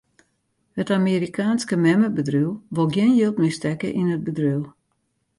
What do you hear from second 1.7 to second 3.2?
memmebedriuw wol gjin